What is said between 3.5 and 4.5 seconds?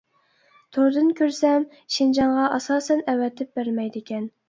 بەرمەيدىكەن.